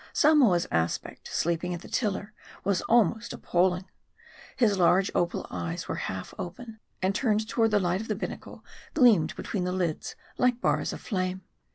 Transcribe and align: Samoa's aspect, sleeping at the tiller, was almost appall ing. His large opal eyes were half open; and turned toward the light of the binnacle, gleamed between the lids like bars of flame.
Samoa's 0.13 0.65
aspect, 0.71 1.27
sleeping 1.31 1.75
at 1.75 1.81
the 1.81 1.87
tiller, 1.87 2.33
was 2.63 2.81
almost 2.89 3.33
appall 3.33 3.75
ing. 3.75 3.85
His 4.55 4.75
large 4.79 5.11
opal 5.13 5.45
eyes 5.51 5.87
were 5.87 5.93
half 6.09 6.33
open; 6.39 6.79
and 7.03 7.13
turned 7.13 7.47
toward 7.47 7.69
the 7.69 7.79
light 7.79 8.01
of 8.01 8.07
the 8.07 8.15
binnacle, 8.15 8.65
gleamed 8.95 9.35
between 9.35 9.63
the 9.63 9.71
lids 9.71 10.15
like 10.39 10.59
bars 10.59 10.91
of 10.91 11.01
flame. 11.01 11.43